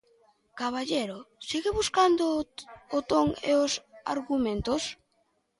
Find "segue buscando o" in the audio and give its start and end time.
1.49-2.99